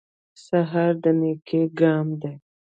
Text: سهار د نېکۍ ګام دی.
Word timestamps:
سهار 0.45 0.93
د 1.03 1.05
نېکۍ 1.19 1.61
ګام 1.79 2.07
دی. 2.21 2.33